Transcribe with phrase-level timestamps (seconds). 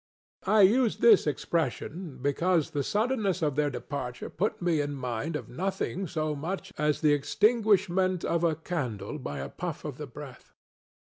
[0.47, 5.47] I use this expression, because the suddenness of their departure put me in mind of
[5.47, 10.53] nothing so much as the extinguishment of a candle by a puff of the breath.